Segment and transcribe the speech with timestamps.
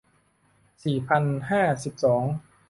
[0.83, 2.23] สี่พันห้าสิบสอง